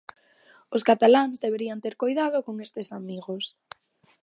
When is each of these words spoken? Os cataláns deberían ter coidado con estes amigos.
Os 0.75 0.85
cataláns 0.89 1.41
deberían 1.43 1.81
ter 1.83 1.95
coidado 2.01 2.37
con 2.47 2.55
estes 2.67 2.87
amigos. 2.99 3.43